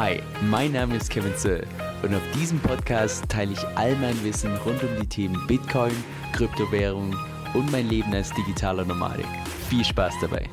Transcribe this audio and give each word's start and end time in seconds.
Hi, 0.00 0.20
mein 0.42 0.70
Name 0.70 0.94
ist 0.94 1.10
Kevin 1.10 1.34
Zöll 1.34 1.66
und 2.04 2.14
auf 2.14 2.22
diesem 2.32 2.60
Podcast 2.60 3.28
teile 3.28 3.54
ich 3.54 3.66
all 3.76 3.96
mein 3.96 4.14
Wissen 4.22 4.54
rund 4.58 4.80
um 4.84 4.90
die 5.00 5.08
Themen 5.08 5.44
Bitcoin, 5.48 5.90
Kryptowährung 6.32 7.16
und 7.52 7.72
mein 7.72 7.88
Leben 7.88 8.14
als 8.14 8.32
digitaler 8.32 8.84
Nomadik. 8.84 9.26
Viel 9.68 9.84
Spaß 9.84 10.14
dabei! 10.20 10.48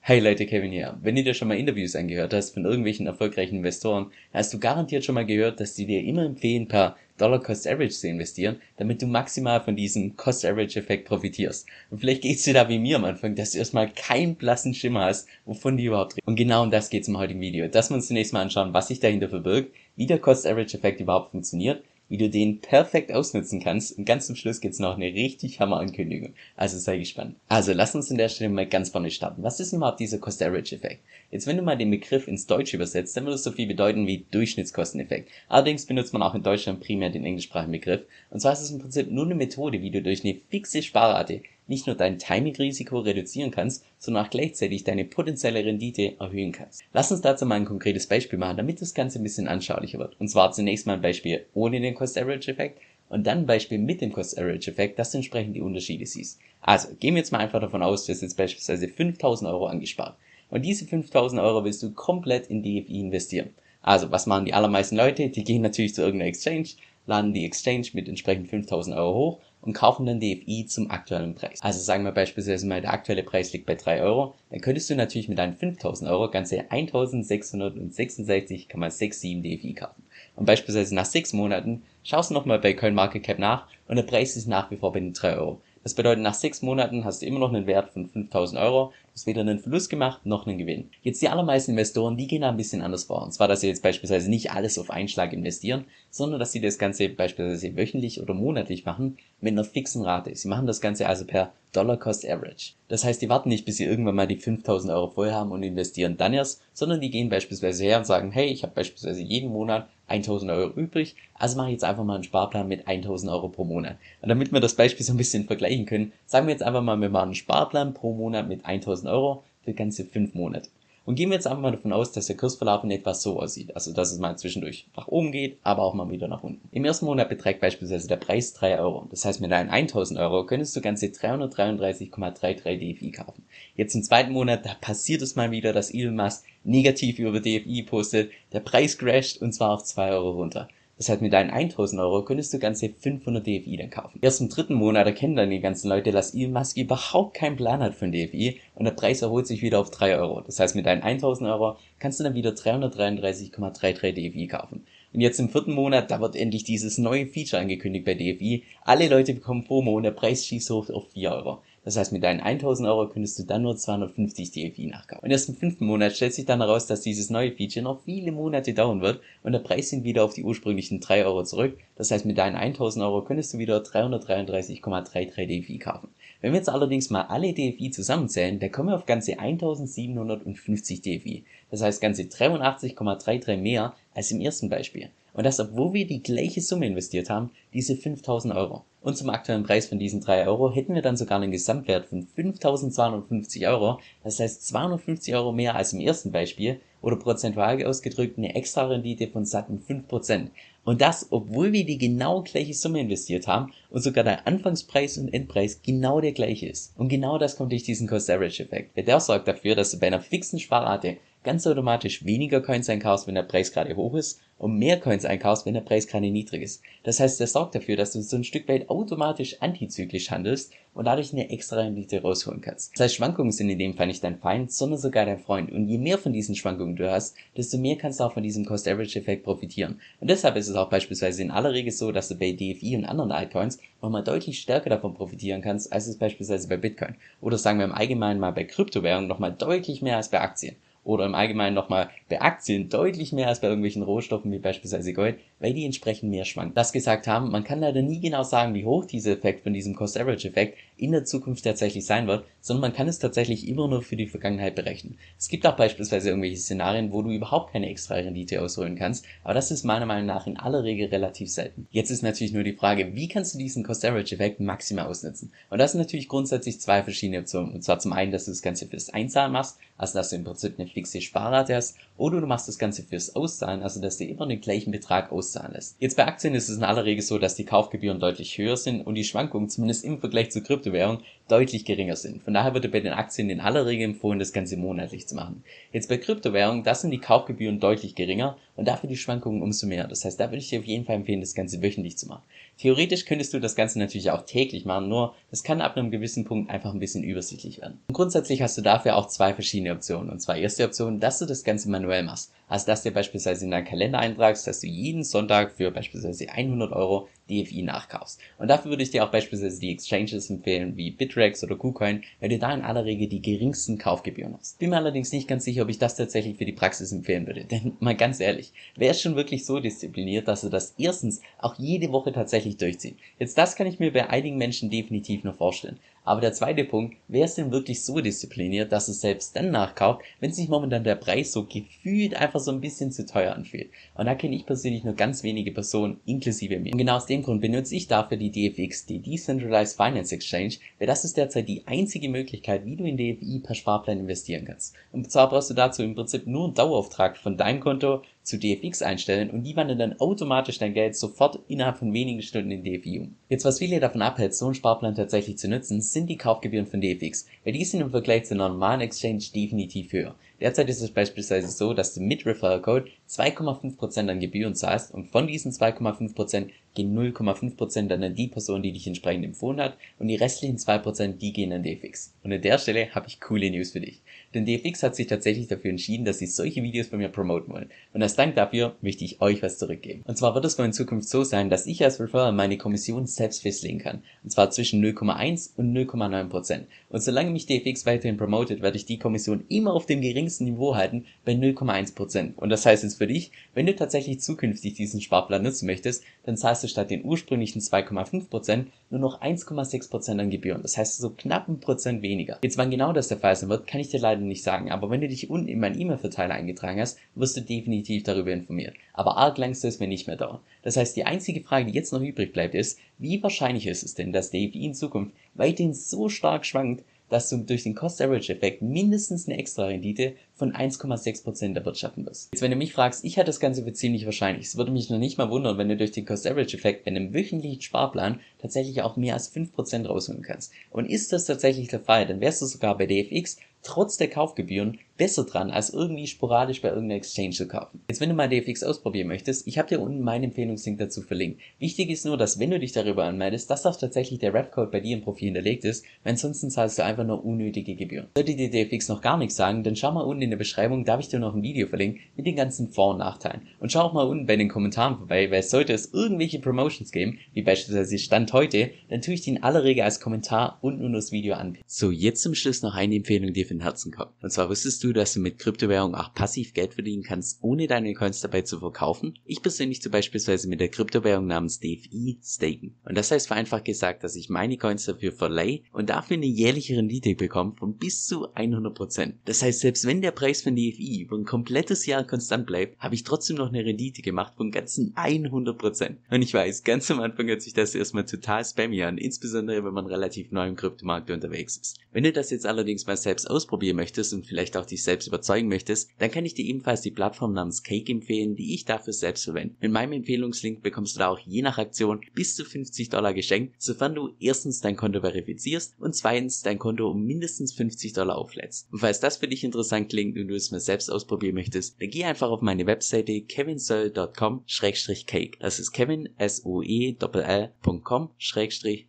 Hey 0.00 0.20
Leute, 0.20 0.44
Kevin 0.44 0.70
hier. 0.70 0.98
Wenn 1.00 1.16
du 1.16 1.24
dir 1.24 1.32
schon 1.32 1.48
mal 1.48 1.56
Interviews 1.56 1.96
angehört 1.96 2.34
hast 2.34 2.50
von 2.50 2.66
irgendwelchen 2.66 3.06
erfolgreichen 3.06 3.56
Investoren, 3.56 4.12
hast 4.34 4.52
du 4.52 4.60
garantiert 4.60 5.02
schon 5.02 5.14
mal 5.14 5.24
gehört, 5.24 5.60
dass 5.60 5.72
die 5.72 5.86
dir 5.86 6.04
immer 6.04 6.26
empfehlen, 6.26 6.68
per 6.68 6.98
Dollar 7.18 7.42
Cost 7.42 7.66
Average 7.66 7.94
zu 7.94 8.08
investieren, 8.08 8.60
damit 8.76 9.02
du 9.02 9.06
maximal 9.06 9.60
von 9.60 9.76
diesem 9.76 10.16
Cost 10.16 10.44
Average 10.44 10.78
Effekt 10.78 11.08
profitierst. 11.08 11.66
Und 11.90 11.98
vielleicht 11.98 12.22
geht's 12.22 12.44
dir 12.44 12.54
da 12.54 12.68
wie 12.68 12.78
mir 12.78 12.96
am 12.96 13.04
Anfang, 13.04 13.34
dass 13.34 13.52
du 13.52 13.58
erstmal 13.58 13.90
keinen 13.90 14.34
blassen 14.34 14.74
Schimmer 14.74 15.04
hast, 15.04 15.28
wovon 15.44 15.76
die 15.76 15.84
überhaupt 15.84 16.16
reden. 16.16 16.26
Und 16.26 16.36
genau 16.36 16.62
um 16.62 16.70
das 16.70 16.90
geht's 16.90 17.08
im 17.08 17.18
heutigen 17.18 17.40
Video. 17.40 17.68
Dass 17.68 17.90
wir 17.90 17.94
uns 17.94 18.08
zunächst 18.08 18.32
mal 18.32 18.42
anschauen, 18.42 18.74
was 18.74 18.88
sich 18.88 19.00
dahinter 19.00 19.28
verbirgt, 19.28 19.74
wie 19.96 20.06
der 20.06 20.18
Cost 20.18 20.46
Average 20.46 20.76
Effekt 20.76 21.00
überhaupt 21.00 21.30
funktioniert 21.30 21.82
wie 22.08 22.18
du 22.18 22.30
den 22.30 22.60
perfekt 22.60 23.12
ausnutzen 23.12 23.60
kannst. 23.60 23.98
Und 23.98 24.04
ganz 24.04 24.26
zum 24.26 24.36
Schluss 24.36 24.60
gibt's 24.60 24.78
noch 24.78 24.96
eine 24.96 25.06
richtig 25.06 25.60
Hammer-Ankündigung. 25.60 26.34
Also 26.56 26.78
sei 26.78 26.98
gespannt. 26.98 27.36
Also 27.48 27.72
lass 27.72 27.94
uns 27.94 28.10
an 28.10 28.18
der 28.18 28.28
Stelle 28.28 28.50
mal 28.50 28.66
ganz 28.66 28.90
vorne 28.90 29.10
starten. 29.10 29.42
Was 29.42 29.60
ist 29.60 29.72
überhaupt 29.72 30.00
dieser 30.00 30.18
Cost-Average-Effekt? 30.18 31.00
Jetzt, 31.30 31.46
wenn 31.46 31.56
du 31.56 31.62
mal 31.62 31.76
den 31.76 31.90
Begriff 31.90 32.28
ins 32.28 32.46
Deutsche 32.46 32.76
übersetzt, 32.76 33.16
dann 33.16 33.24
würde 33.24 33.34
es 33.34 33.44
so 33.44 33.50
viel 33.50 33.66
bedeuten 33.66 34.06
wie 34.06 34.24
Durchschnittskosteneffekt. 34.30 35.30
Allerdings 35.48 35.86
benutzt 35.86 36.12
man 36.12 36.22
auch 36.22 36.34
in 36.34 36.42
Deutschland 36.42 36.80
primär 36.80 37.10
den 37.10 37.24
englischsprachigen 37.24 37.72
Begriff. 37.72 38.02
Und 38.30 38.40
zwar 38.40 38.52
ist 38.52 38.60
es 38.60 38.70
im 38.70 38.78
Prinzip 38.78 39.10
nur 39.10 39.24
eine 39.24 39.34
Methode, 39.34 39.82
wie 39.82 39.90
du 39.90 40.02
durch 40.02 40.24
eine 40.24 40.36
fixe 40.50 40.82
Sparrate 40.82 41.42
nicht 41.66 41.86
nur 41.86 41.96
dein 41.96 42.18
Timing-Risiko 42.18 43.00
reduzieren 43.00 43.50
kannst, 43.50 43.84
sondern 43.98 44.24
auch 44.24 44.30
gleichzeitig 44.30 44.84
deine 44.84 45.04
potenzielle 45.04 45.64
Rendite 45.64 46.14
erhöhen 46.20 46.52
kannst. 46.52 46.82
Lass 46.92 47.10
uns 47.10 47.20
dazu 47.20 47.46
mal 47.46 47.56
ein 47.56 47.64
konkretes 47.64 48.06
Beispiel 48.06 48.38
machen, 48.38 48.56
damit 48.56 48.80
das 48.80 48.94
Ganze 48.94 49.20
ein 49.20 49.22
bisschen 49.24 49.48
anschaulicher 49.48 49.98
wird. 49.98 50.18
Und 50.20 50.28
zwar 50.28 50.52
zunächst 50.52 50.86
mal 50.86 50.94
ein 50.94 51.02
Beispiel 51.02 51.44
ohne 51.54 51.80
den 51.80 51.94
Cost-Average-Effekt 51.94 52.80
und 53.08 53.26
dann 53.26 53.38
ein 53.38 53.46
Beispiel 53.46 53.78
mit 53.78 54.00
dem 54.00 54.12
Cost-Average-Effekt, 54.12 54.98
dass 54.98 55.12
du 55.12 55.18
entsprechend 55.18 55.56
die 55.56 55.60
Unterschiede 55.60 56.06
siehst. 56.06 56.38
Also, 56.60 56.88
gehen 56.98 57.14
wir 57.14 57.20
jetzt 57.20 57.32
mal 57.32 57.38
einfach 57.38 57.60
davon 57.60 57.82
aus, 57.82 58.06
du 58.06 58.12
hast 58.12 58.22
jetzt 58.22 58.36
beispielsweise 58.36 58.88
5000 58.88 59.50
Euro 59.50 59.66
angespart. 59.66 60.16
Und 60.50 60.62
diese 60.62 60.86
5000 60.86 61.40
Euro 61.40 61.64
willst 61.64 61.82
du 61.82 61.92
komplett 61.92 62.48
in 62.48 62.62
DFI 62.62 63.00
investieren. 63.00 63.50
Also, 63.82 64.10
was 64.10 64.26
machen 64.26 64.46
die 64.46 64.54
allermeisten 64.54 64.96
Leute? 64.96 65.28
Die 65.28 65.44
gehen 65.44 65.62
natürlich 65.62 65.94
zu 65.94 66.02
irgendeiner 66.02 66.28
Exchange, 66.28 66.68
laden 67.06 67.32
die 67.32 67.44
Exchange 67.44 67.86
mit 67.92 68.08
entsprechend 68.08 68.48
5000 68.48 68.96
Euro 68.96 69.14
hoch 69.14 69.40
und 69.66 69.74
kaufen 69.74 70.06
dann 70.06 70.20
DFI 70.20 70.64
zum 70.66 70.90
aktuellen 70.90 71.34
Preis. 71.34 71.60
Also 71.60 71.80
sagen 71.80 72.04
wir 72.04 72.12
beispielsweise 72.12 72.66
mal, 72.66 72.80
der 72.80 72.92
aktuelle 72.92 73.24
Preis 73.24 73.52
liegt 73.52 73.66
bei 73.66 73.74
3 73.74 74.02
Euro, 74.02 74.34
dann 74.50 74.60
könntest 74.60 74.88
du 74.88 74.94
natürlich 74.94 75.28
mit 75.28 75.38
deinen 75.38 75.56
5000 75.56 76.08
Euro 76.08 76.30
ganze 76.30 76.60
1666,67 76.60 79.42
DFI 79.42 79.74
kaufen. 79.74 80.04
Und 80.36 80.46
beispielsweise 80.46 80.94
nach 80.94 81.04
6 81.04 81.32
Monaten 81.32 81.82
schaust 82.04 82.30
du 82.30 82.34
nochmal 82.34 82.60
bei 82.60 82.72
CoinMarketCap 82.72 83.38
nach 83.38 83.66
und 83.88 83.96
der 83.96 84.04
Preis 84.04 84.36
ist 84.36 84.46
nach 84.46 84.70
wie 84.70 84.76
vor 84.76 84.92
bei 84.92 85.00
den 85.00 85.12
3 85.12 85.36
Euro. 85.36 85.60
Das 85.86 85.94
bedeutet, 85.94 86.24
nach 86.24 86.34
6 86.34 86.62
Monaten 86.62 87.04
hast 87.04 87.22
du 87.22 87.26
immer 87.26 87.38
noch 87.38 87.54
einen 87.54 87.68
Wert 87.68 87.92
von 87.92 88.08
5000 88.08 88.60
Euro, 88.60 88.86
du 88.88 89.12
hast 89.14 89.28
weder 89.28 89.42
einen 89.42 89.60
Verlust 89.60 89.88
gemacht 89.88 90.26
noch 90.26 90.44
einen 90.44 90.58
Gewinn. 90.58 90.90
Jetzt 91.02 91.22
die 91.22 91.28
allermeisten 91.28 91.70
Investoren, 91.70 92.16
die 92.16 92.26
gehen 92.26 92.40
da 92.40 92.48
ein 92.48 92.56
bisschen 92.56 92.82
anders 92.82 93.04
vor. 93.04 93.22
Und 93.22 93.32
zwar, 93.32 93.46
dass 93.46 93.60
sie 93.60 93.68
jetzt 93.68 93.84
beispielsweise 93.84 94.28
nicht 94.28 94.50
alles 94.50 94.80
auf 94.80 94.90
einen 94.90 95.06
Schlag 95.06 95.32
investieren, 95.32 95.84
sondern 96.10 96.40
dass 96.40 96.50
sie 96.50 96.60
das 96.60 96.78
Ganze 96.78 97.08
beispielsweise 97.08 97.76
wöchentlich 97.76 98.20
oder 98.20 98.34
monatlich 98.34 98.84
machen 98.84 99.18
mit 99.40 99.52
einer 99.52 99.62
fixen 99.62 100.02
Rate. 100.02 100.34
Sie 100.34 100.48
machen 100.48 100.66
das 100.66 100.80
Ganze 100.80 101.06
also 101.08 101.24
per 101.24 101.52
Dollar 101.70 101.98
Cost 101.98 102.28
Average. 102.28 102.72
Das 102.88 103.04
heißt, 103.04 103.22
die 103.22 103.28
warten 103.28 103.48
nicht, 103.48 103.64
bis 103.64 103.76
sie 103.76 103.84
irgendwann 103.84 104.16
mal 104.16 104.26
die 104.26 104.38
5000 104.38 104.92
Euro 104.92 105.10
voll 105.10 105.30
haben 105.30 105.52
und 105.52 105.62
investieren 105.62 106.16
dann 106.16 106.34
erst, 106.34 106.62
sondern 106.72 107.00
die 107.00 107.10
gehen 107.10 107.28
beispielsweise 107.28 107.84
her 107.84 107.98
und 107.98 108.06
sagen, 108.06 108.32
hey, 108.32 108.48
ich 108.48 108.64
habe 108.64 108.74
beispielsweise 108.74 109.22
jeden 109.22 109.52
Monat 109.52 109.88
1000 110.08 110.50
Euro 110.50 110.70
übrig, 110.78 111.16
also 111.34 111.56
mache 111.56 111.68
ich 111.68 111.72
jetzt 111.72 111.84
einfach 111.84 112.04
mal 112.04 112.14
einen 112.14 112.24
Sparplan 112.24 112.68
mit 112.68 112.86
1000 112.86 113.30
Euro 113.32 113.48
pro 113.48 113.64
Monat. 113.64 113.96
Und 114.22 114.28
damit 114.28 114.52
wir 114.52 114.60
das 114.60 114.74
Beispiel 114.74 115.04
so 115.04 115.12
ein 115.12 115.18
bisschen 115.18 115.46
vergleichen 115.46 115.86
können, 115.86 116.12
sagen 116.26 116.46
wir 116.46 116.52
jetzt 116.52 116.62
einfach 116.62 116.82
mal, 116.82 117.00
wir 117.00 117.08
machen 117.08 117.26
einen 117.26 117.34
Sparplan 117.34 117.94
pro 117.94 118.12
Monat 118.12 118.48
mit 118.48 118.64
1000 118.64 119.10
Euro 119.10 119.42
für 119.64 119.72
ganze 119.72 120.04
5 120.04 120.34
Monate. 120.34 120.68
Und 121.06 121.14
gehen 121.14 121.30
wir 121.30 121.36
jetzt 121.36 121.46
einfach 121.46 121.62
mal 121.62 121.70
davon 121.70 121.92
aus, 121.92 122.10
dass 122.10 122.26
der 122.26 122.36
Kursverlauf 122.36 122.82
in 122.82 122.90
etwa 122.90 123.14
so 123.14 123.40
aussieht. 123.40 123.74
Also, 123.76 123.92
dass 123.92 124.12
es 124.12 124.18
mal 124.18 124.36
zwischendurch 124.36 124.88
nach 124.96 125.06
oben 125.06 125.30
geht, 125.30 125.58
aber 125.62 125.82
auch 125.82 125.94
mal 125.94 126.10
wieder 126.10 126.26
nach 126.26 126.42
unten. 126.42 126.68
Im 126.72 126.84
ersten 126.84 127.06
Monat 127.06 127.28
beträgt 127.28 127.60
beispielsweise 127.60 128.08
der 128.08 128.16
Preis 128.16 128.52
3 128.54 128.80
Euro. 128.80 129.06
Das 129.10 129.24
heißt, 129.24 129.40
mit 129.40 129.52
deinen 129.52 129.70
1000 129.70 130.18
Euro 130.18 130.44
könntest 130.46 130.74
du 130.74 130.80
ganze 130.80 131.06
333,33 131.06 132.78
DFI 132.78 133.12
kaufen. 133.12 133.44
Jetzt 133.76 133.94
im 133.94 134.02
zweiten 134.02 134.32
Monat, 134.32 134.66
da 134.66 134.74
passiert 134.80 135.22
es 135.22 135.36
mal 135.36 135.52
wieder, 135.52 135.72
dass 135.72 135.94
Elon 135.94 136.16
Musk 136.16 136.44
negativ 136.64 137.20
über 137.20 137.38
DFI 137.38 137.84
postet, 137.88 138.32
der 138.52 138.60
Preis 138.60 138.98
crasht 138.98 139.40
und 139.40 139.52
zwar 139.52 139.74
auf 139.74 139.84
2 139.84 140.10
Euro 140.10 140.32
runter. 140.32 140.66
Das 140.98 141.10
heißt, 141.10 141.20
mit 141.20 141.34
deinen 141.34 141.50
1000 141.50 142.00
Euro 142.00 142.24
könntest 142.24 142.54
du 142.54 142.58
ganze 142.58 142.88
500 142.88 143.46
DFI 143.46 143.76
dann 143.76 143.90
kaufen. 143.90 144.18
Erst 144.22 144.40
im 144.40 144.48
dritten 144.48 144.72
Monat 144.72 145.06
erkennen 145.06 145.36
dann 145.36 145.50
die 145.50 145.60
ganzen 145.60 145.90
Leute, 145.90 146.10
dass 146.10 146.34
Elon 146.34 146.52
Musk 146.52 146.78
überhaupt 146.78 147.34
keinen 147.34 147.56
Plan 147.56 147.80
hat 147.80 147.94
von 147.94 148.12
DFI 148.12 148.60
und 148.74 148.86
der 148.86 148.92
Preis 148.92 149.20
erholt 149.20 149.46
sich 149.46 149.60
wieder 149.60 149.78
auf 149.78 149.90
3 149.90 150.16
Euro. 150.16 150.40
Das 150.40 150.58
heißt, 150.58 150.74
mit 150.74 150.86
deinen 150.86 151.02
1000 151.02 151.50
Euro 151.50 151.76
kannst 151.98 152.18
du 152.18 152.24
dann 152.24 152.34
wieder 152.34 152.52
333,33 152.52 154.12
DFI 154.12 154.46
kaufen. 154.46 154.86
Und 155.12 155.20
jetzt 155.20 155.38
im 155.38 155.50
vierten 155.50 155.74
Monat, 155.74 156.10
da 156.10 156.20
wird 156.20 156.34
endlich 156.34 156.64
dieses 156.64 156.96
neue 156.96 157.26
Feature 157.26 157.60
angekündigt 157.60 158.06
bei 158.06 158.14
DFI. 158.14 158.64
Alle 158.82 159.08
Leute 159.08 159.34
bekommen 159.34 159.64
FOMO 159.64 159.96
und 159.96 160.02
der 160.02 160.10
Preis 160.12 160.46
schießt 160.46 160.70
hoch 160.70 160.88
auf 160.88 161.10
4 161.12 161.30
Euro. 161.30 161.62
Das 161.86 161.96
heißt, 161.96 162.10
mit 162.10 162.24
deinen 162.24 162.40
1000 162.40 162.88
Euro 162.88 163.08
könntest 163.08 163.38
du 163.38 163.44
dann 163.44 163.62
nur 163.62 163.76
250 163.76 164.50
DFI 164.50 164.86
nachkaufen. 164.86 165.22
Und 165.22 165.30
erst 165.30 165.48
im 165.48 165.54
fünften 165.54 165.86
Monat 165.86 166.16
stellt 166.16 166.34
sich 166.34 166.44
dann 166.44 166.60
heraus, 166.60 166.88
dass 166.88 167.00
dieses 167.00 167.30
neue 167.30 167.52
Feature 167.52 167.84
noch 167.84 168.00
viele 168.04 168.32
Monate 168.32 168.74
dauern 168.74 169.02
wird 169.02 169.20
und 169.44 169.52
der 169.52 169.60
Preis 169.60 169.90
sind 169.90 170.02
wieder 170.02 170.24
auf 170.24 170.34
die 170.34 170.42
ursprünglichen 170.42 170.98
3 170.98 171.24
Euro 171.24 171.44
zurück. 171.44 171.78
Das 171.94 172.10
heißt, 172.10 172.26
mit 172.26 172.38
deinen 172.38 172.56
1000 172.56 173.04
Euro 173.04 173.22
könntest 173.22 173.54
du 173.54 173.58
wieder 173.58 173.78
333,33 173.78 175.46
DFI 175.46 175.78
kaufen. 175.78 176.08
Wenn 176.40 176.50
wir 176.50 176.58
jetzt 176.58 176.68
allerdings 176.68 177.10
mal 177.10 177.22
alle 177.22 177.52
DFI 177.52 177.92
zusammenzählen, 177.92 178.58
dann 178.58 178.72
kommen 178.72 178.88
wir 178.88 178.96
auf 178.96 179.06
ganze 179.06 179.38
1750 179.38 181.02
DFI. 181.02 181.44
Das 181.70 181.82
heißt 181.82 182.00
ganze 182.00 182.22
83,33 182.22 183.58
mehr 183.58 183.94
als 184.12 184.32
im 184.32 184.40
ersten 184.40 184.68
Beispiel. 184.68 185.10
Und 185.36 185.44
das, 185.44 185.60
obwohl 185.60 185.92
wir 185.92 186.06
die 186.06 186.22
gleiche 186.22 186.62
Summe 186.62 186.86
investiert 186.86 187.28
haben, 187.28 187.50
diese 187.74 187.94
5000 187.94 188.54
Euro. 188.54 188.84
Und 189.02 189.18
zum 189.18 189.28
aktuellen 189.28 189.64
Preis 189.64 189.86
von 189.86 189.98
diesen 189.98 190.20
3 190.20 190.48
Euro 190.48 190.74
hätten 190.74 190.94
wir 190.94 191.02
dann 191.02 191.18
sogar 191.18 191.38
einen 191.38 191.52
Gesamtwert 191.52 192.06
von 192.06 192.26
5250 192.26 193.68
Euro. 193.68 194.00
Das 194.24 194.40
heißt 194.40 194.66
250 194.66 195.34
Euro 195.34 195.52
mehr 195.52 195.76
als 195.76 195.92
im 195.92 196.00
ersten 196.00 196.32
Beispiel 196.32 196.80
oder 197.02 197.16
prozentual 197.16 197.84
ausgedrückt 197.84 198.38
eine 198.38 198.54
extra 198.54 198.86
Rendite 198.86 199.28
von 199.28 199.44
satten 199.44 199.80
5%. 199.86 200.48
Und 200.84 201.00
das, 201.02 201.26
obwohl 201.30 201.72
wir 201.72 201.84
die 201.84 201.98
genau 201.98 202.42
gleiche 202.42 202.74
Summe 202.74 203.00
investiert 203.00 203.46
haben 203.46 203.72
und 203.90 204.02
sogar 204.02 204.24
der 204.24 204.46
Anfangspreis 204.46 205.18
und 205.18 205.32
Endpreis 205.34 205.82
genau 205.82 206.20
der 206.20 206.32
gleiche 206.32 206.66
ist. 206.66 206.94
Und 206.96 207.08
genau 207.08 207.38
das 207.38 207.56
kommt 207.56 207.72
durch 207.72 207.82
diesen 207.82 208.08
Cost-Average-Effekt. 208.08 208.96
Der 208.96 209.20
sorgt 209.20 209.46
dafür, 209.46 209.74
dass 209.74 209.90
du 209.90 209.98
bei 209.98 210.06
einer 210.06 210.20
fixen 210.20 210.58
Sparrate 210.58 211.18
ganz 211.46 211.64
automatisch 211.64 212.24
weniger 212.24 212.60
Coins 212.60 212.90
einkaufst, 212.90 213.28
wenn 213.28 213.36
der 213.36 213.44
Preis 213.44 213.72
gerade 213.72 213.94
hoch 213.94 214.14
ist 214.14 214.40
und 214.58 214.78
mehr 214.78 214.98
Coins 214.98 215.24
einkaufst, 215.24 215.64
wenn 215.64 215.74
der 215.74 215.80
Preis 215.80 216.08
gerade 216.08 216.28
niedrig 216.28 216.62
ist. 216.62 216.82
Das 217.04 217.20
heißt, 217.20 217.40
das 217.40 217.52
sorgt 217.52 217.76
dafür, 217.76 217.96
dass 217.96 218.12
du 218.12 218.20
so 218.20 218.36
ein 218.36 218.42
Stück 218.42 218.66
weit 218.68 218.90
automatisch 218.90 219.62
antizyklisch 219.62 220.32
handelst 220.32 220.72
und 220.92 221.04
dadurch 221.04 221.32
eine 221.32 221.48
extra 221.50 221.76
Rendite 221.76 222.20
rausholen 222.20 222.62
kannst. 222.62 222.94
Das 222.94 223.04
heißt, 223.04 223.14
Schwankungen 223.14 223.52
sind 223.52 223.70
in 223.70 223.78
dem 223.78 223.94
Fall 223.94 224.08
nicht 224.08 224.24
dein 224.24 224.40
Feind, 224.40 224.72
sondern 224.72 224.98
sogar 224.98 225.24
dein 225.24 225.38
Freund. 225.38 225.70
Und 225.70 225.86
je 225.86 225.98
mehr 225.98 226.18
von 226.18 226.32
diesen 226.32 226.56
Schwankungen 226.56 226.96
du 226.96 227.08
hast, 227.08 227.36
desto 227.56 227.78
mehr 227.78 227.96
kannst 227.96 228.18
du 228.18 228.24
auch 228.24 228.32
von 228.32 228.42
diesem 228.42 228.64
Cost-Average-Effekt 228.64 229.44
profitieren. 229.44 230.00
Und 230.20 230.28
deshalb 230.28 230.56
ist 230.56 230.68
es 230.68 230.74
auch 230.74 230.90
beispielsweise 230.90 231.42
in 231.42 231.52
aller 231.52 231.72
Regel 231.72 231.92
so, 231.92 232.10
dass 232.10 232.28
du 232.28 232.34
bei 232.34 232.50
DFI 232.50 232.96
und 232.96 233.04
anderen 233.04 233.30
Altcoins 233.30 233.78
nochmal 234.02 234.24
deutlich 234.24 234.58
stärker 234.58 234.90
davon 234.90 235.14
profitieren 235.14 235.62
kannst, 235.62 235.92
als 235.92 236.08
es 236.08 236.18
beispielsweise 236.18 236.66
bei 236.66 236.76
Bitcoin. 236.76 237.14
Oder 237.40 237.56
sagen 237.56 237.78
wir 237.78 237.84
im 237.84 237.92
Allgemeinen 237.92 238.40
mal 238.40 238.50
bei 238.50 238.64
Kryptowährungen 238.64 239.28
nochmal 239.28 239.52
deutlich 239.52 240.02
mehr 240.02 240.16
als 240.16 240.30
bei 240.30 240.40
Aktien 240.40 240.74
oder 241.06 241.24
im 241.24 241.34
Allgemeinen 241.34 241.74
nochmal 241.74 242.10
bei 242.28 242.40
Aktien 242.40 242.88
deutlich 242.88 243.32
mehr 243.32 243.48
als 243.48 243.60
bei 243.60 243.68
irgendwelchen 243.68 244.02
Rohstoffen 244.02 244.50
wie 244.50 244.58
beispielsweise 244.58 245.12
Gold, 245.12 245.38
weil 245.60 245.72
die 245.72 245.84
entsprechend 245.84 246.30
mehr 246.30 246.44
schwanken. 246.44 246.74
Das 246.74 246.92
gesagt 246.92 247.26
haben, 247.26 247.50
man 247.50 247.64
kann 247.64 247.80
leider 247.80 248.02
nie 248.02 248.20
genau 248.20 248.42
sagen, 248.42 248.74
wie 248.74 248.84
hoch 248.84 249.04
dieser 249.04 249.32
Effekt 249.32 249.62
von 249.62 249.72
diesem 249.72 249.94
Cost-Average-Effekt 249.94 250.76
in 250.96 251.12
der 251.12 251.24
Zukunft 251.24 251.64
tatsächlich 251.64 252.04
sein 252.04 252.26
wird, 252.26 252.44
sondern 252.60 252.90
man 252.90 252.92
kann 252.92 253.06
es 253.06 253.18
tatsächlich 253.18 253.68
immer 253.68 253.86
nur 253.86 254.02
für 254.02 254.16
die 254.16 254.26
Vergangenheit 254.26 254.74
berechnen. 254.74 255.18
Es 255.38 255.48
gibt 255.48 255.66
auch 255.66 255.76
beispielsweise 255.76 256.30
irgendwelche 256.30 256.56
Szenarien, 256.56 257.12
wo 257.12 257.22
du 257.22 257.30
überhaupt 257.30 257.72
keine 257.72 257.88
extra 257.88 258.14
Rendite 258.14 258.60
ausholen 258.60 258.96
kannst, 258.96 259.24
aber 259.44 259.54
das 259.54 259.70
ist 259.70 259.84
meiner 259.84 260.06
Meinung 260.06 260.26
nach 260.26 260.46
in 260.46 260.56
aller 260.56 260.82
Regel 260.82 261.08
relativ 261.08 261.50
selten. 261.50 261.86
Jetzt 261.90 262.10
ist 262.10 262.22
natürlich 262.22 262.52
nur 262.52 262.64
die 262.64 262.72
Frage, 262.72 263.14
wie 263.14 263.28
kannst 263.28 263.54
du 263.54 263.58
diesen 263.58 263.84
Cost-Average-Effekt 263.84 264.60
maximal 264.60 265.06
ausnutzen? 265.06 265.52
Und 265.70 265.78
das 265.78 265.92
sind 265.92 266.00
natürlich 266.00 266.28
grundsätzlich 266.28 266.80
zwei 266.80 267.02
verschiedene 267.02 267.40
Optionen. 267.40 267.72
Und 267.72 267.82
zwar 267.82 267.98
zum 267.98 268.12
einen, 268.12 268.32
dass 268.32 268.46
du 268.46 268.50
das 268.50 268.62
Ganze 268.62 268.86
fürs 268.86 269.10
Einzahlen 269.10 269.52
machst, 269.52 269.78
also 269.96 270.14
dass 270.14 270.30
du 270.30 270.36
im 270.36 270.44
Prinzip 270.44 270.78
eine 270.78 270.88
fixe 270.96 271.20
Sparrate 271.20 271.74
hast, 271.74 271.96
oder 272.16 272.40
du 272.40 272.46
machst 272.46 272.68
das 272.68 272.78
Ganze 272.78 273.02
fürs 273.02 273.36
Auszahlen, 273.36 273.82
also 273.82 274.00
dass 274.00 274.16
du 274.16 274.24
immer 274.24 274.46
den 274.46 274.62
gleichen 274.62 274.92
Betrag 274.92 275.30
auszahlen 275.30 275.74
lässt. 275.74 275.96
Jetzt 276.00 276.16
bei 276.16 276.26
Aktien 276.26 276.54
ist 276.54 276.70
es 276.70 276.78
in 276.78 276.84
aller 276.84 277.04
Regel 277.04 277.22
so, 277.22 277.38
dass 277.38 277.54
die 277.54 277.66
Kaufgebühren 277.66 278.18
deutlich 278.18 278.56
höher 278.56 278.78
sind 278.78 279.06
und 279.06 279.14
die 279.14 279.24
Schwankungen, 279.24 279.68
zumindest 279.68 280.04
im 280.04 280.18
Vergleich 280.18 280.50
zur 280.50 280.62
Kryptowährung, 280.62 281.18
deutlich 281.48 281.84
geringer 281.84 282.16
sind. 282.16 282.42
Von 282.42 282.54
daher 282.54 282.74
würde 282.74 282.88
bei 282.88 283.00
den 283.00 283.12
Aktien 283.12 283.50
in 283.50 283.60
aller 283.60 283.86
Regel 283.86 284.04
empfohlen, 284.04 284.38
das 284.38 284.52
Ganze 284.52 284.76
monatlich 284.76 285.28
zu 285.28 285.34
machen. 285.34 285.62
Jetzt 285.92 286.08
bei 286.08 286.18
Kryptowährungen, 286.18 286.82
da 286.82 286.94
sind 286.94 287.10
die 287.10 287.18
Kaufgebühren 287.18 287.78
deutlich 287.78 288.14
geringer 288.14 288.56
und 288.74 288.88
dafür 288.88 289.08
die 289.08 289.16
Schwankungen 289.16 289.62
umso 289.62 289.86
mehr. 289.86 290.08
Das 290.08 290.24
heißt, 290.24 290.40
da 290.40 290.46
würde 290.46 290.58
ich 290.58 290.68
dir 290.68 290.80
auf 290.80 290.84
jeden 290.84 291.04
Fall 291.04 291.16
empfehlen, 291.16 291.40
das 291.40 291.54
Ganze 291.54 291.82
wöchentlich 291.82 292.18
zu 292.18 292.26
machen. 292.26 292.42
Theoretisch 292.78 293.24
könntest 293.24 293.54
du 293.54 293.60
das 293.60 293.76
Ganze 293.76 293.98
natürlich 293.98 294.30
auch 294.30 294.42
täglich 294.42 294.84
machen, 294.84 295.08
nur 295.08 295.34
das 295.50 295.62
kann 295.62 295.80
ab 295.80 295.96
einem 295.96 296.10
gewissen 296.10 296.44
Punkt 296.44 296.70
einfach 296.70 296.92
ein 296.92 297.00
bisschen 297.00 297.24
übersichtlich 297.24 297.80
werden. 297.80 298.00
Und 298.08 298.14
grundsätzlich 298.14 298.60
hast 298.60 298.76
du 298.76 298.82
dafür 298.82 299.16
auch 299.16 299.28
zwei 299.28 299.54
verschiedene 299.54 299.92
Optionen. 299.92 300.30
Und 300.30 300.40
zwar 300.40 300.56
erste 300.56 300.84
Option, 300.84 301.20
dass 301.20 301.38
du 301.38 301.46
das 301.46 301.64
Ganze 301.64 301.88
manuell 301.90 302.24
machst. 302.24 302.52
Also 302.68 302.86
dass 302.86 303.02
du 303.02 303.10
beispielsweise 303.12 303.64
in 303.64 303.70
deinen 303.70 303.86
Kalender 303.86 304.18
eintragst, 304.18 304.66
dass 304.66 304.80
du 304.80 304.88
jeden 304.88 305.22
Sonntag 305.22 305.72
für 305.72 305.90
beispielsweise 305.90 306.48
100 306.50 306.92
Euro 306.92 307.28
DFI 307.48 307.82
nachkaufst. 307.82 308.40
Und 308.58 308.68
dafür 308.68 308.90
würde 308.90 309.02
ich 309.02 309.10
dir 309.10 309.24
auch 309.24 309.30
beispielsweise 309.30 309.80
die 309.80 309.92
Exchanges 309.92 310.50
empfehlen, 310.50 310.96
wie 310.96 311.10
Bitrex 311.10 311.62
oder 311.62 311.76
KuCoin, 311.76 312.22
weil 312.40 312.48
du 312.48 312.58
da 312.58 312.72
in 312.74 312.82
aller 312.82 313.04
Regel 313.04 313.28
die 313.28 313.42
geringsten 313.42 313.98
Kaufgebühren 313.98 314.56
hast. 314.58 314.78
Bin 314.78 314.90
mir 314.90 314.96
allerdings 314.96 315.32
nicht 315.32 315.48
ganz 315.48 315.64
sicher, 315.64 315.82
ob 315.82 315.88
ich 315.88 315.98
das 315.98 316.16
tatsächlich 316.16 316.56
für 316.56 316.64
die 316.64 316.72
Praxis 316.72 317.12
empfehlen 317.12 317.46
würde. 317.46 317.64
Denn 317.70 317.96
mal 318.00 318.16
ganz 318.16 318.40
ehrlich, 318.40 318.72
wer 318.96 319.10
ist 319.10 319.22
schon 319.22 319.36
wirklich 319.36 319.64
so 319.64 319.80
diszipliniert, 319.80 320.48
dass 320.48 320.64
er 320.64 320.70
das 320.70 320.94
erstens 320.98 321.40
auch 321.58 321.78
jede 321.78 322.12
Woche 322.12 322.32
tatsächlich 322.32 322.76
durchzieht? 322.76 323.16
Jetzt 323.38 323.58
das 323.58 323.76
kann 323.76 323.86
ich 323.86 323.98
mir 323.98 324.12
bei 324.12 324.28
einigen 324.28 324.56
Menschen 324.56 324.90
definitiv 324.90 325.44
noch 325.44 325.56
vorstellen. 325.56 325.98
Aber 326.26 326.40
der 326.40 326.52
zweite 326.52 326.84
Punkt, 326.84 327.16
wer 327.28 327.44
ist 327.44 327.56
denn 327.56 327.70
wirklich 327.70 328.02
so 328.02 328.20
diszipliniert, 328.20 328.90
dass 328.90 329.06
es 329.06 329.20
selbst 329.20 329.54
dann 329.54 329.70
nachkauft, 329.70 330.22
wenn 330.40 330.52
sich 330.52 330.68
momentan 330.68 331.04
der 331.04 331.14
Preis 331.14 331.52
so 331.52 331.64
gefühlt 331.64 332.34
einfach 332.34 332.58
so 332.58 332.72
ein 332.72 332.80
bisschen 332.80 333.12
zu 333.12 333.24
teuer 333.24 333.54
anfühlt? 333.54 333.90
Und 334.16 334.26
da 334.26 334.34
kenne 334.34 334.56
ich 334.56 334.66
persönlich 334.66 335.04
nur 335.04 335.14
ganz 335.14 335.44
wenige 335.44 335.70
Personen, 335.70 336.18
inklusive 336.26 336.80
mir. 336.80 336.92
Und 336.92 336.98
genau 336.98 337.16
aus 337.16 337.26
dem 337.26 337.44
Grund 337.44 337.60
benutze 337.60 337.94
ich 337.94 338.08
dafür 338.08 338.36
die 338.36 338.50
DFX, 338.50 339.06
die 339.06 339.20
Decentralized 339.20 339.96
Finance 339.96 340.34
Exchange, 340.34 340.74
weil 340.98 341.06
das 341.06 341.24
ist 341.24 341.36
derzeit 341.36 341.68
die 341.68 341.86
einzige 341.86 342.28
Möglichkeit, 342.28 342.84
wie 342.84 342.96
du 342.96 343.04
in 343.04 343.16
DFI 343.16 343.60
per 343.60 343.76
Sparplan 343.76 344.18
investieren 344.18 344.64
kannst. 344.64 344.96
Und 345.12 345.30
zwar 345.30 345.48
brauchst 345.48 345.70
du 345.70 345.74
dazu 345.74 346.02
im 346.02 346.16
Prinzip 346.16 346.48
nur 346.48 346.64
einen 346.64 346.74
Dauerauftrag 346.74 347.36
von 347.36 347.56
deinem 347.56 347.78
Konto 347.78 348.22
zu 348.46 348.58
DFX 348.58 349.02
einstellen 349.02 349.50
und 349.50 349.64
die 349.64 349.74
wandeln 349.74 349.98
dann 349.98 350.20
automatisch 350.20 350.78
dein 350.78 350.94
Geld 350.94 351.16
sofort 351.16 351.58
innerhalb 351.66 351.98
von 351.98 352.12
wenigen 352.12 352.42
Stunden 352.42 352.70
in 352.70 352.84
DFI 352.84 353.18
um. 353.18 353.34
Jetzt 353.48 353.64
was 353.64 353.80
viele 353.80 353.98
davon 353.98 354.22
abhält, 354.22 354.54
so 354.54 354.66
einen 354.66 354.74
Sparplan 354.74 355.16
tatsächlich 355.16 355.58
zu 355.58 355.68
nutzen, 355.68 356.00
sind 356.00 356.30
die 356.30 356.38
Kaufgebühren 356.38 356.86
von 356.86 357.00
DFX, 357.00 357.46
weil 357.64 357.72
die 357.72 357.84
sind 357.84 358.02
im 358.02 358.10
Vergleich 358.10 358.44
zu 358.44 358.54
normalen 358.54 359.00
Exchange 359.00 359.42
definitiv 359.52 360.12
höher. 360.12 360.36
Derzeit 360.60 360.88
ist 360.88 361.02
es 361.02 361.10
beispielsweise 361.10 361.68
so, 361.68 361.92
dass 361.92 362.14
du 362.14 362.20
mit 362.20 362.46
Referral 362.46 362.80
Code 362.80 363.08
2,5% 363.28 364.30
an 364.30 364.40
Gebühren 364.40 364.74
zahlst 364.74 365.12
und 365.12 365.28
von 365.28 365.46
diesen 365.46 365.72
2,5% 365.72 366.70
gehen 366.96 367.16
0,5% 367.16 368.08
dann 368.08 368.24
an 368.24 368.34
die 368.34 368.48
Person, 368.48 368.82
die 368.82 368.90
dich 368.90 369.06
entsprechend 369.06 369.44
empfohlen 369.44 369.80
hat 369.80 369.96
und 370.18 370.28
die 370.28 370.36
restlichen 370.36 370.78
2% 370.78 371.34
die 371.34 371.52
gehen 371.52 371.72
an 371.72 371.82
DFX. 371.82 372.32
Und 372.42 372.52
an 372.52 372.62
der 372.62 372.78
Stelle 372.78 373.14
habe 373.14 373.28
ich 373.28 373.40
coole 373.40 373.70
News 373.70 373.92
für 373.92 374.00
dich. 374.00 374.22
Denn 374.54 374.64
DFX 374.64 375.02
hat 375.02 375.14
sich 375.14 375.26
tatsächlich 375.26 375.68
dafür 375.68 375.90
entschieden, 375.90 376.24
dass 376.24 376.38
sie 376.38 376.46
solche 376.46 376.82
Videos 376.82 377.08
bei 377.08 377.18
mir 377.18 377.28
promoten 377.28 377.74
wollen. 377.74 377.90
Und 378.14 378.22
als 378.22 378.36
Dank 378.36 378.54
dafür 378.54 378.96
möchte 379.02 379.24
ich 379.24 379.40
euch 379.42 379.62
was 379.62 379.78
zurückgeben. 379.78 380.22
Und 380.26 380.38
zwar 380.38 380.54
wird 380.54 380.64
es 380.64 380.78
wohl 380.78 380.86
in 380.86 380.92
Zukunft 380.94 381.28
so 381.28 381.44
sein, 381.44 381.68
dass 381.68 381.86
ich 381.86 382.02
als 382.02 382.18
Referral 382.18 382.52
meine 382.52 382.78
Kommission 382.78 383.26
selbst 383.26 383.62
festlegen 383.62 383.98
kann. 383.98 384.22
Und 384.42 384.50
zwar 384.50 384.70
zwischen 384.70 385.04
0,1 385.04 385.70
und 385.76 385.94
0,9%. 385.94 386.84
Und 387.10 387.22
solange 387.22 387.50
mich 387.50 387.66
DFX 387.66 388.06
weiterhin 388.06 388.38
promotet, 388.38 388.80
werde 388.80 388.96
ich 388.96 389.04
die 389.04 389.18
Kommission 389.18 389.64
immer 389.68 389.92
auf 389.92 390.06
dem 390.06 390.22
geringsten 390.46 390.64
Niveau 390.64 390.94
halten 390.94 391.26
bei 391.44 391.52
0,1%. 391.52 392.54
Und 392.56 392.70
das 392.70 392.86
heißt 392.86 393.02
jetzt 393.02 393.18
für 393.18 393.26
dich, 393.26 393.50
wenn 393.74 393.86
du 393.86 393.96
tatsächlich 393.96 394.40
zukünftig 394.40 394.94
diesen 394.94 395.20
Sparplan 395.20 395.62
nutzen 395.62 395.86
möchtest, 395.86 396.22
dann 396.44 396.56
zahlst 396.56 396.84
du 396.84 396.88
statt 396.88 397.10
den 397.10 397.24
ursprünglichen 397.24 397.80
2,5% 397.80 398.86
nur 399.10 399.20
noch 399.20 399.40
1,6% 399.42 400.38
an 400.38 400.50
Gebühren. 400.50 400.82
Das 400.82 400.96
heißt 400.96 401.18
so 401.18 401.30
knapp 401.30 401.68
ein 401.68 401.80
Prozent 401.80 402.22
weniger. 402.22 402.58
Jetzt 402.62 402.78
wann 402.78 402.90
genau 402.90 403.12
das 403.12 403.28
der 403.28 403.38
Fall 403.38 403.56
sein 403.56 403.68
wird, 403.68 403.86
kann 403.86 404.00
ich 404.00 404.10
dir 404.10 404.20
leider 404.20 404.40
nicht 404.40 404.62
sagen, 404.62 404.90
aber 404.90 405.10
wenn 405.10 405.20
du 405.20 405.28
dich 405.28 405.50
unten 405.50 405.68
in 405.68 405.80
meinen 405.80 406.00
E-Mail-Verteiler 406.00 406.54
eingetragen 406.54 407.00
hast, 407.00 407.18
wirst 407.34 407.56
du 407.56 407.60
definitiv 407.60 408.22
darüber 408.22 408.52
informiert. 408.52 408.94
Aber 409.12 409.36
arg 409.36 409.58
lang 409.58 409.74
soll 409.74 409.88
es 409.88 409.98
mir 409.98 410.08
nicht 410.08 410.26
mehr 410.26 410.36
dauern. 410.36 410.60
Das 410.82 410.96
heißt, 410.96 411.16
die 411.16 411.24
einzige 411.24 411.62
Frage, 411.62 411.86
die 411.86 411.98
jetzt 411.98 412.12
noch 412.12 412.22
übrig 412.22 412.52
bleibt, 412.52 412.74
ist, 412.74 412.98
wie 413.18 413.42
wahrscheinlich 413.42 413.86
ist 413.86 414.04
es 414.04 414.14
denn, 414.14 414.32
dass 414.32 414.50
der 414.50 414.60
in 414.60 414.94
Zukunft 414.94 415.34
weiterhin 415.54 415.94
so 415.94 416.28
stark 416.28 416.64
schwankt, 416.64 417.02
dass 417.28 417.48
du 417.48 417.58
durch 417.58 417.82
den 417.82 417.94
Cost-Average-Effekt 417.94 418.82
mindestens 418.82 419.46
eine 419.46 419.58
extra 419.58 419.86
Rendite 419.86 420.34
von 420.54 420.72
1,6% 420.72 421.74
erwirtschaften 421.74 422.26
wirst. 422.26 422.50
Jetzt, 422.52 422.62
wenn 422.62 422.70
du 422.70 422.76
mich 422.76 422.92
fragst, 422.92 423.24
ich 423.24 423.36
halte 423.36 423.48
das 423.48 423.60
Ganze 423.60 423.84
für 423.84 423.92
ziemlich 423.92 424.24
wahrscheinlich. 424.24 424.66
Es 424.66 424.76
würde 424.76 424.92
mich 424.92 425.10
noch 425.10 425.18
nicht 425.18 425.38
mal 425.38 425.50
wundern, 425.50 425.78
wenn 425.78 425.88
du 425.88 425.96
durch 425.96 426.12
den 426.12 426.24
Cost-Average-Effekt 426.24 427.04
bei 427.04 427.10
einem 427.10 427.34
wöchentlichen 427.34 427.82
Sparplan 427.82 428.40
tatsächlich 428.58 429.02
auch 429.02 429.16
mehr 429.16 429.34
als 429.34 429.54
5% 429.54 430.06
rausholen 430.06 430.42
kannst. 430.42 430.72
Und 430.90 431.10
ist 431.10 431.32
das 431.32 431.44
tatsächlich 431.44 431.88
der 431.88 432.00
Fall, 432.00 432.26
dann 432.26 432.40
wärst 432.40 432.62
du 432.62 432.66
sogar 432.66 432.96
bei 432.96 433.06
DFX 433.06 433.58
trotz 433.82 434.16
der 434.16 434.28
Kaufgebühren 434.28 434.98
besser 435.16 435.44
dran, 435.44 435.70
als 435.70 435.90
irgendwie 435.90 436.26
sporadisch 436.26 436.82
bei 436.82 436.88
irgendeiner 436.88 437.16
Exchange 437.16 437.50
zu 437.50 437.68
kaufen. 437.68 438.00
Jetzt, 438.08 438.20
wenn 438.20 438.28
du 438.28 438.34
mal 438.34 438.48
DFX 438.48 438.82
ausprobieren 438.82 439.28
möchtest, 439.28 439.66
ich 439.66 439.78
habe 439.78 439.88
dir 439.88 440.00
unten 440.00 440.20
meinen 440.20 440.44
Empfehlungslink 440.44 440.98
dazu 440.98 441.22
verlinkt. 441.22 441.60
Wichtig 441.78 442.10
ist 442.10 442.24
nur, 442.24 442.36
dass 442.36 442.58
wenn 442.58 442.70
du 442.70 442.78
dich 442.78 442.92
darüber 442.92 443.24
anmeldest, 443.24 443.70
dass 443.70 443.86
auch 443.86 443.96
tatsächlich 443.96 444.38
der 444.38 444.54
Ref-Code 444.54 444.90
bei 444.90 445.00
dir 445.00 445.16
im 445.16 445.22
Profil 445.22 445.46
hinterlegt 445.46 445.84
ist, 445.84 446.04
weil 446.22 446.32
ansonsten 446.32 446.70
zahlst 446.70 446.98
du 446.98 447.04
einfach 447.04 447.24
nur 447.24 447.44
unnötige 447.44 447.94
Gebühren. 447.94 448.28
Sollte 448.36 448.54
dir 448.54 448.70
DFX 448.70 449.08
noch 449.08 449.20
gar 449.20 449.36
nichts 449.36 449.56
sagen, 449.56 449.82
dann 449.82 449.96
schau 449.96 450.12
mal 450.12 450.22
unten 450.22 450.42
in 450.42 450.50
der 450.50 450.56
Beschreibung, 450.56 451.04
da 451.04 451.12
habe 451.12 451.22
ich 451.22 451.28
dir 451.28 451.38
noch 451.38 451.54
ein 451.54 451.62
Video 451.62 451.86
verlinkt 451.86 452.20
mit 452.36 452.46
den 452.46 452.56
ganzen 452.56 452.90
Vor- 452.90 453.12
und 453.12 453.18
Nachteilen. 453.18 453.62
Und 453.80 453.92
schau 453.92 454.00
auch 454.00 454.12
mal 454.12 454.26
unten 454.26 454.46
bei 454.46 454.56
den 454.56 454.68
Kommentaren 454.68 455.16
vorbei, 455.16 455.50
weil 455.50 455.62
sollte 455.62 455.92
es 455.92 456.12
irgendwelche 456.12 456.58
Promotions 456.58 457.10
geben, 457.10 457.38
wie 457.52 457.62
beispielsweise 457.62 458.18
Stand 458.18 458.52
heute, 458.52 458.90
dann 459.08 459.22
tue 459.22 459.34
ich 459.34 459.42
die 459.42 459.50
in 459.50 459.62
aller 459.62 459.84
Regel 459.84 460.04
als 460.04 460.20
Kommentar 460.20 460.78
unten 460.82 461.04
unter 461.04 461.18
das 461.18 461.32
Video 461.32 461.54
an. 461.54 461.78
So, 461.86 462.10
jetzt 462.10 462.42
zum 462.42 462.54
Schluss 462.54 462.82
noch 462.82 462.94
eine 462.94 463.16
Empfehlung, 463.16 463.52
die 463.52 463.64
für 463.64 463.74
den 463.74 463.82
Herzen 463.82 464.12
kommt. 464.12 464.32
Und 464.42 464.50
zwar 464.50 464.68
wusstest 464.68 465.02
du, 465.04 465.05
dass 465.12 465.34
du 465.34 465.40
mit 465.40 465.58
Kryptowährung 465.58 466.14
auch 466.14 466.34
passiv 466.34 466.74
Geld 466.74 466.94
verdienen 466.94 467.22
kannst, 467.22 467.58
ohne 467.62 467.86
deine 467.86 468.14
Coins 468.14 468.40
dabei 468.40 468.62
zu 468.62 468.78
verkaufen? 468.78 469.38
Ich 469.44 469.62
persönlich 469.62 470.02
zum 470.02 470.12
beispielsweise 470.12 470.68
mit 470.68 470.80
der 470.80 470.88
Kryptowährung 470.88 471.46
namens 471.46 471.80
DFI 471.80 472.38
staken. 472.42 472.94
Und 473.04 473.16
das 473.16 473.30
heißt 473.30 473.48
vereinfacht 473.48 473.84
gesagt, 473.84 474.24
dass 474.24 474.36
ich 474.36 474.48
meine 474.48 474.76
Coins 474.76 475.04
dafür 475.04 475.32
verleihe 475.32 475.80
und 475.92 476.10
dafür 476.10 476.36
eine 476.36 476.46
jährliche 476.46 476.96
Rendite 476.96 477.34
bekomme 477.34 477.74
von 477.78 477.96
bis 477.96 478.26
zu 478.26 478.48
100%. 478.54 479.34
Das 479.44 479.62
heißt, 479.62 479.80
selbst 479.80 480.06
wenn 480.06 480.22
der 480.22 480.30
Preis 480.30 480.62
von 480.62 480.76
DFI 480.76 481.22
über 481.22 481.36
ein 481.36 481.44
komplettes 481.44 482.06
Jahr 482.06 482.24
konstant 482.24 482.66
bleibt, 482.66 482.98
habe 482.98 483.14
ich 483.14 483.24
trotzdem 483.24 483.56
noch 483.56 483.68
eine 483.68 483.84
Rendite 483.84 484.22
gemacht 484.22 484.54
von 484.56 484.70
ganzen 484.70 485.14
100%. 485.14 486.16
Und 486.30 486.42
ich 486.42 486.54
weiß, 486.54 486.84
ganz 486.84 487.10
am 487.10 487.20
Anfang 487.20 487.48
hört 487.48 487.62
sich 487.62 487.74
das 487.74 487.94
erstmal 487.94 488.24
total 488.24 488.64
spammy 488.64 489.02
an, 489.02 489.18
insbesondere 489.18 489.84
wenn 489.84 489.94
man 489.94 490.06
relativ 490.06 490.50
neu 490.50 490.66
im 490.66 490.76
Kryptomarkt 490.76 491.30
unterwegs 491.30 491.76
ist. 491.76 491.98
Wenn 492.12 492.24
du 492.24 492.32
das 492.32 492.50
jetzt 492.50 492.66
allerdings 492.66 493.06
mal 493.06 493.16
selbst 493.16 493.48
ausprobieren 493.50 493.96
möchtest 493.96 494.32
und 494.32 494.46
vielleicht 494.46 494.76
auch 494.76 494.86
dich 494.96 495.04
selbst 495.04 495.28
überzeugen 495.28 495.68
möchtest, 495.68 496.10
dann 496.18 496.30
kann 496.30 496.46
ich 496.46 496.54
dir 496.54 496.64
ebenfalls 496.64 497.02
die 497.02 497.10
Plattform 497.10 497.52
namens 497.52 497.82
Cake 497.82 498.10
empfehlen, 498.10 498.56
die 498.56 498.74
ich 498.74 498.84
dafür 498.84 499.12
selbst 499.12 499.44
verwende. 499.44 499.74
In 499.80 499.92
meinem 499.92 500.12
Empfehlungslink 500.12 500.82
bekommst 500.82 501.14
du 501.14 501.20
da 501.20 501.28
auch 501.28 501.38
je 501.38 501.62
nach 501.62 501.78
Aktion 501.78 502.20
bis 502.34 502.56
zu 502.56 502.64
50 502.64 503.10
Dollar 503.10 503.34
geschenkt, 503.34 503.74
sofern 503.78 504.14
du 504.14 504.30
erstens 504.40 504.80
dein 504.80 504.96
Konto 504.96 505.20
verifizierst 505.20 505.94
und 505.98 506.14
zweitens 506.14 506.62
dein 506.62 506.78
Konto 506.78 507.10
um 507.10 507.24
mindestens 507.24 507.74
50 507.74 508.14
Dollar 508.14 508.38
auflädst. 508.38 508.88
Und 508.90 509.00
falls 509.00 509.20
das 509.20 509.36
für 509.36 509.48
dich 509.48 509.64
interessant 509.64 510.08
klingt 510.08 510.38
und 510.38 510.48
du 510.48 510.54
es 510.54 510.70
mal 510.70 510.80
selbst 510.80 511.10
ausprobieren 511.10 511.54
möchtest, 511.54 512.00
dann 512.00 512.10
geh 512.10 512.24
einfach 512.24 512.50
auf 512.50 512.62
meine 512.62 512.86
Webseite 512.86 513.42
kevinsoe.com-cake. 513.42 515.58
Das 515.60 515.78
ist 515.78 515.92
kevin, 515.92 516.30
s 516.38 516.64
o 516.64 516.82
e 516.82 517.16
l.com 517.20 518.30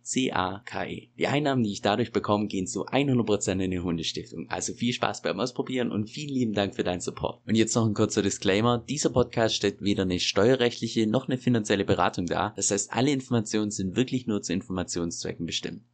C-A-K-E. 0.02 1.08
Die 1.18 1.26
Einnahmen, 1.26 1.62
die 1.62 1.72
ich 1.72 1.82
dadurch 1.82 2.12
bekomme, 2.12 2.46
gehen 2.46 2.66
zu 2.66 2.86
100% 2.86 3.62
in 3.62 3.70
die 3.70 3.80
Hundestiftung. 3.80 4.46
Also 4.48 4.72
viel 4.74 4.92
Spaß 4.92 5.22
beim 5.22 5.40
Ausprobieren 5.40 5.77
und 5.86 6.10
vielen 6.10 6.34
lieben 6.34 6.52
Dank 6.52 6.74
für 6.74 6.84
deinen 6.84 7.00
Support. 7.00 7.40
Und 7.46 7.54
jetzt 7.54 7.74
noch 7.74 7.86
ein 7.86 7.94
kurzer 7.94 8.22
Disclaimer. 8.22 8.84
Dieser 8.88 9.10
Podcast 9.10 9.54
stellt 9.54 9.82
weder 9.82 10.02
eine 10.02 10.18
steuerrechtliche 10.18 11.06
noch 11.06 11.28
eine 11.28 11.38
finanzielle 11.38 11.84
Beratung 11.84 12.26
dar. 12.26 12.52
Das 12.56 12.70
heißt, 12.70 12.92
alle 12.92 13.10
Informationen 13.10 13.70
sind 13.70 13.96
wirklich 13.96 14.26
nur 14.26 14.42
zu 14.42 14.52
Informationszwecken 14.52 15.46
bestimmt. 15.46 15.82